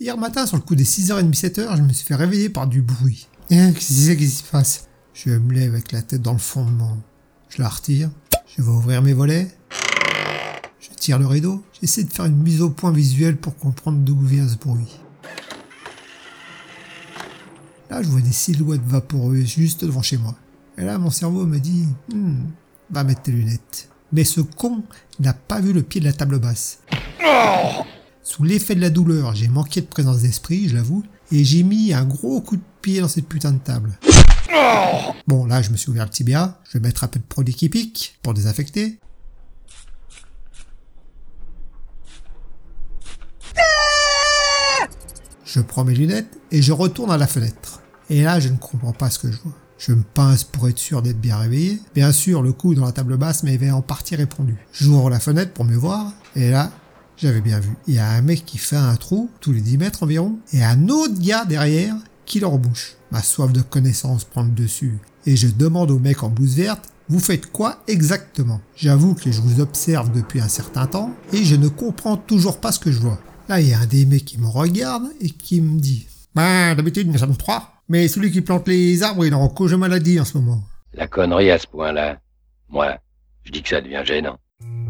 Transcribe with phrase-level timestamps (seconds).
[0.00, 2.82] Hier matin, sur le coup des 6h30, 7h, je me suis fait réveiller par du
[2.82, 3.26] bruit.
[3.50, 4.86] Et qu'est-ce qui se passe?
[5.12, 6.96] Je me lève avec la tête dans le fondement.
[7.48, 8.08] Je la retire.
[8.46, 9.48] Je vais ouvrir mes volets.
[10.78, 11.64] Je tire le rideau.
[11.80, 15.00] J'essaie de faire une mise au point visuelle pour comprendre d'où vient ce bruit.
[17.90, 20.36] Là, je vois des silhouettes vaporeuses juste devant chez moi.
[20.76, 22.44] Et là, mon cerveau me dit, hmm,
[22.90, 23.88] va mettre tes lunettes.
[24.12, 24.84] Mais ce con
[25.18, 26.78] n'a pas vu le pied de la table basse.
[28.28, 31.02] Sous l'effet de la douleur, j'ai manqué de présence d'esprit, je l'avoue,
[31.32, 33.98] et j'ai mis un gros coup de pied dans cette putain de table.
[35.26, 37.54] Bon, là, je me suis ouvert le tibia, je vais mettre un peu de produit
[37.54, 38.98] qui pique pour désinfecter.
[45.46, 47.80] Je prends mes lunettes et je retourne à la fenêtre.
[48.10, 49.54] Et là, je ne comprends pas ce que je vois.
[49.78, 51.80] Je me pince pour être sûr d'être bien réveillé.
[51.94, 54.58] Bien sûr, le coup dans la table basse m'avait en partie répondu.
[54.70, 56.70] J'ouvre la fenêtre pour me voir, et là,
[57.18, 57.70] j'avais bien vu.
[57.86, 60.64] Il y a un mec qui fait un trou, tous les 10 mètres environ, et
[60.64, 61.94] un autre gars derrière
[62.24, 62.96] qui leur bouche.
[63.10, 64.98] Ma soif de connaissance prend le dessus.
[65.26, 68.60] Et je demande au mec en blouse verte, vous faites quoi exactement?
[68.76, 72.72] J'avoue que je vous observe depuis un certain temps, et je ne comprends toujours pas
[72.72, 73.18] ce que je vois.
[73.48, 76.74] Là, il y a un des mecs qui me regarde et qui me dit, bah,
[76.74, 77.72] d'habitude, nous sommes trois.
[77.88, 80.62] Mais celui qui plante les arbres, il est en cause maladie en ce moment.
[80.92, 82.20] La connerie à ce point-là,
[82.68, 82.98] moi,
[83.44, 84.38] je dis que ça devient gênant.